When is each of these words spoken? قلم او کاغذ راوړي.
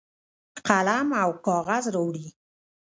قلم 0.67 1.07
او 1.23 1.29
کاغذ 1.47 1.85
راوړي. 1.95 2.27